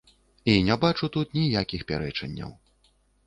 І 0.53 0.55
не 0.69 0.77
бачу 0.83 1.09
тут 1.17 1.37
ніякіх 1.39 1.85
пярэчанняў. 1.93 2.51